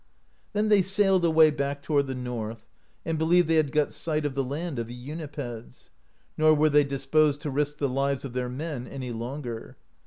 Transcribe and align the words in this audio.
Then 0.53 0.69
they 0.69 0.81
sailed 0.81 1.23
away 1.23 1.51
back 1.51 1.83
toward 1.83 2.07
the 2.07 2.15
north, 2.15 2.65
and 3.05 3.19
be 3.19 3.25
lieved 3.25 3.45
they 3.45 3.57
had 3.57 3.71
got 3.71 3.93
sight 3.93 4.25
of 4.25 4.33
the 4.33 4.43
land 4.43 4.79
of 4.79 4.87
the 4.87 4.95
Unipeds; 4.95 5.91
nor 6.39 6.55
were 6.55 6.69
they 6.71 6.83
disposed 6.83 7.39
to 7.41 7.51
risk 7.51 7.77
the 7.77 7.87
lives 7.87 8.25
of 8.25 8.33
their 8.33 8.49
men 8.49 8.87
any 8.87 9.11
longer. 9.11 9.77